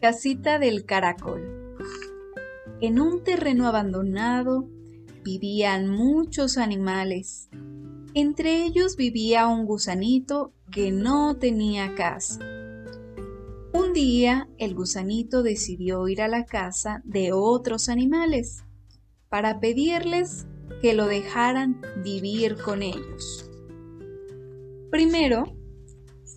Casita 0.00 0.60
del 0.60 0.84
Caracol. 0.84 1.74
En 2.80 3.00
un 3.00 3.24
terreno 3.24 3.66
abandonado 3.66 4.68
vivían 5.24 5.88
muchos 5.88 6.56
animales. 6.56 7.48
Entre 8.14 8.64
ellos 8.64 8.94
vivía 8.94 9.48
un 9.48 9.66
gusanito 9.66 10.52
que 10.70 10.92
no 10.92 11.36
tenía 11.36 11.96
casa. 11.96 12.38
Un 13.72 13.92
día 13.92 14.48
el 14.56 14.76
gusanito 14.76 15.42
decidió 15.42 16.06
ir 16.06 16.22
a 16.22 16.28
la 16.28 16.44
casa 16.44 17.02
de 17.04 17.32
otros 17.32 17.88
animales 17.88 18.62
para 19.28 19.58
pedirles 19.58 20.46
que 20.80 20.94
lo 20.94 21.06
dejaran 21.06 21.80
vivir 22.04 22.56
con 22.56 22.84
ellos. 22.84 23.50
Primero 24.92 25.56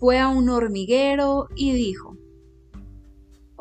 fue 0.00 0.18
a 0.18 0.26
un 0.26 0.48
hormiguero 0.48 1.46
y 1.54 1.70
dijo, 1.74 2.16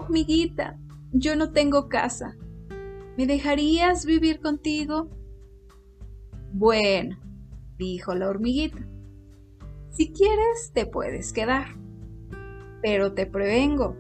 Hormiguita, 0.02 0.80
yo 1.12 1.36
no 1.36 1.52
tengo 1.52 1.88
casa. 1.88 2.36
¿Me 3.18 3.28
dejarías 3.28 4.04
vivir 4.04 4.42
contigo? 4.42 5.10
Bueno, 6.52 7.20
dijo 7.78 8.16
la 8.16 8.28
hormiguita. 8.28 8.84
Si 9.92 10.12
quieres, 10.12 10.72
te 10.74 10.88
puedes 10.88 11.34
quedar. 11.34 11.76
Pero 12.82 13.14
te 13.14 13.28
prevengo 13.28 13.96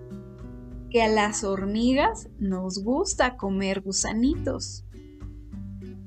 que 0.89 1.03
a 1.03 1.07
las 1.07 1.43
hormigas 1.43 2.29
nos 2.39 2.83
gusta 2.83 3.37
comer 3.37 3.81
gusanitos. 3.81 4.83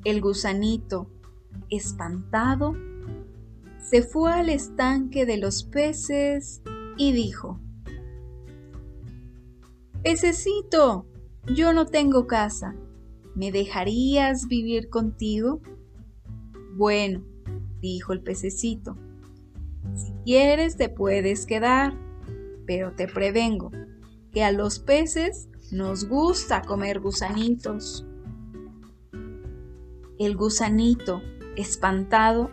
El 0.05 0.21
gusanito, 0.21 1.09
espantado, 1.71 2.75
se 3.79 4.03
fue 4.03 4.33
al 4.33 4.49
estanque 4.49 5.25
de 5.25 5.37
los 5.37 5.63
peces 5.63 6.63
y 6.97 7.13
dijo, 7.13 7.61
Pececito, 10.05 11.07
yo 11.47 11.73
no 11.73 11.87
tengo 11.87 12.27
casa. 12.27 12.77
¿Me 13.35 13.51
dejarías 13.51 14.49
vivir 14.49 14.91
contigo? 14.91 15.63
Bueno, 16.75 17.25
dijo 17.81 18.13
el 18.13 18.21
pececito, 18.21 18.99
si 19.95 20.13
quieres 20.27 20.77
te 20.77 20.91
puedes 20.91 21.47
quedar, 21.47 21.95
pero 22.67 22.93
te 22.93 23.09
prevengo 23.09 23.71
que 24.31 24.45
a 24.45 24.53
los 24.53 24.79
peces 24.79 25.49
nos 25.73 26.07
gusta 26.07 26.61
comer 26.61 27.01
gusanitos. 27.01 28.07
El 30.19 30.37
gusanito, 30.37 31.23
espantado, 31.57 32.51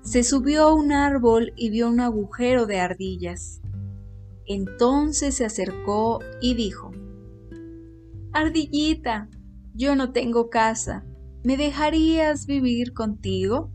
se 0.00 0.24
subió 0.24 0.68
a 0.68 0.74
un 0.74 0.90
árbol 0.90 1.52
y 1.54 1.68
vio 1.68 1.86
un 1.86 2.00
agujero 2.00 2.64
de 2.64 2.80
ardillas. 2.80 3.60
Entonces 4.46 5.36
se 5.36 5.44
acercó 5.44 6.20
y 6.40 6.54
dijo, 6.54 6.92
Ardillita, 8.32 9.28
yo 9.74 9.96
no 9.96 10.12
tengo 10.12 10.50
casa, 10.50 11.04
¿me 11.42 11.56
dejarías 11.56 12.46
vivir 12.46 12.92
contigo? 12.92 13.70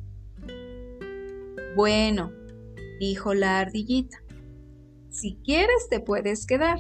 Bueno, 1.76 2.32
dijo 3.00 3.34
la 3.34 3.60
ardillita, 3.60 4.18
si 5.10 5.38
quieres 5.44 5.88
te 5.90 6.00
puedes 6.00 6.46
quedar, 6.46 6.80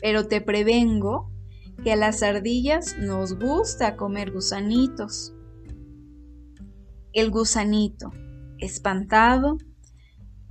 pero 0.00 0.26
te 0.26 0.40
prevengo 0.40 1.30
que 1.82 1.92
a 1.92 1.96
las 1.96 2.22
ardillas 2.22 2.96
nos 2.98 3.38
gusta 3.38 3.96
comer 3.96 4.32
gusanitos. 4.32 5.34
El 7.12 7.30
gusanito, 7.30 8.10
espantado, 8.58 9.58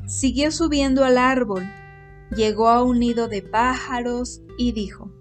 siguió 0.05 0.51
subiendo 0.51 1.03
al 1.03 1.17
árbol 1.17 1.63
llegó 2.35 2.69
a 2.69 2.83
un 2.83 2.99
nido 2.99 3.27
de 3.27 3.41
pájaros 3.41 4.41
y 4.57 4.71
dijo, 4.71 5.11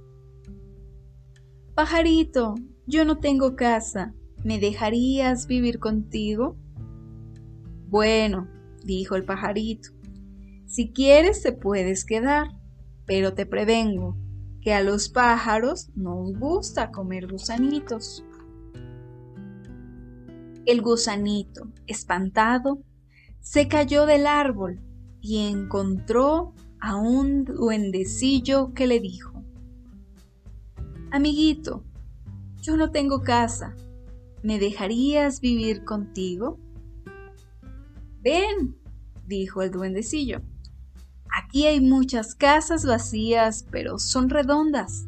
Pajarito, 1.74 2.54
yo 2.86 3.04
no 3.04 3.18
tengo 3.18 3.54
casa, 3.54 4.14
¿me 4.44 4.58
dejarías 4.58 5.46
vivir 5.46 5.78
contigo? 5.78 6.56
Bueno, 7.88 8.48
dijo 8.82 9.16
el 9.16 9.24
pajarito, 9.24 9.90
si 10.66 10.92
quieres 10.92 11.42
te 11.42 11.52
puedes 11.52 12.04
quedar, 12.04 12.48
pero 13.04 13.34
te 13.34 13.46
prevengo 13.46 14.16
que 14.60 14.74
a 14.74 14.82
los 14.82 15.08
pájaros 15.08 15.90
nos 15.94 16.32
gusta 16.38 16.90
comer 16.90 17.30
gusanitos. 17.30 18.24
El 20.64 20.82
gusanito, 20.82 21.68
espantado, 21.86 22.82
se 23.40 23.68
cayó 23.68 24.06
del 24.06 24.26
árbol 24.26 24.80
y 25.20 25.46
encontró 25.46 26.54
a 26.80 26.96
un 26.96 27.44
duendecillo 27.44 28.72
que 28.74 28.86
le 28.86 29.00
dijo, 29.00 29.42
Amiguito, 31.10 31.84
yo 32.60 32.76
no 32.76 32.90
tengo 32.90 33.22
casa, 33.22 33.74
¿me 34.42 34.58
dejarías 34.58 35.40
vivir 35.40 35.84
contigo? 35.84 36.58
Ven, 38.22 38.76
dijo 39.26 39.62
el 39.62 39.70
duendecillo, 39.70 40.42
aquí 41.32 41.66
hay 41.66 41.80
muchas 41.80 42.34
casas 42.34 42.84
vacías, 42.84 43.64
pero 43.70 43.98
son 43.98 44.28
redondas. 44.28 45.06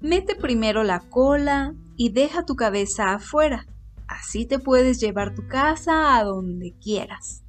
Mete 0.00 0.36
primero 0.36 0.84
la 0.84 1.00
cola 1.00 1.74
y 1.96 2.10
deja 2.10 2.44
tu 2.44 2.54
cabeza 2.54 3.14
afuera, 3.14 3.66
así 4.06 4.46
te 4.46 4.58
puedes 4.58 5.00
llevar 5.00 5.34
tu 5.34 5.48
casa 5.48 6.16
a 6.16 6.24
donde 6.24 6.74
quieras. 6.80 7.42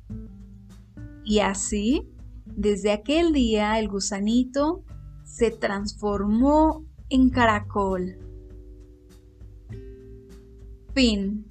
Y 1.29 1.41
así, 1.41 2.09
desde 2.43 2.91
aquel 2.91 3.33
día 3.33 3.77
el 3.77 3.87
gusanito 3.87 4.83
se 5.23 5.51
transformó 5.51 6.87
en 7.11 7.29
caracol. 7.29 8.17
Fin. 10.95 11.45